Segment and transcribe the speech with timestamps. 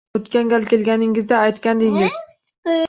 [0.19, 2.21] O`tgan gal kelganingizda aytgandingiz